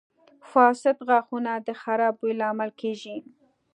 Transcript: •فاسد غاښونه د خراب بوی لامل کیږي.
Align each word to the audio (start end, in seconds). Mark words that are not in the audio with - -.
•فاسد 0.51 0.97
غاښونه 1.07 1.51
د 1.67 1.69
خراب 1.81 2.13
بوی 2.19 2.33
لامل 2.41 2.69
کیږي. 2.81 3.17